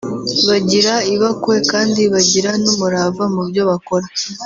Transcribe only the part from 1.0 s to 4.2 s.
ibakwe kandi bagira n’umurava mu byo bakora